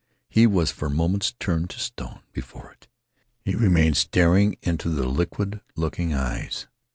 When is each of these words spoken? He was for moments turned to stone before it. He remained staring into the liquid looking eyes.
He 0.29 0.47
was 0.47 0.71
for 0.71 0.89
moments 0.89 1.35
turned 1.39 1.69
to 1.69 1.79
stone 1.79 2.21
before 2.33 2.71
it. 2.71 2.87
He 3.39 3.53
remained 3.53 3.97
staring 3.97 4.57
into 4.63 4.89
the 4.89 5.07
liquid 5.07 5.61
looking 5.75 6.11
eyes. 6.11 6.65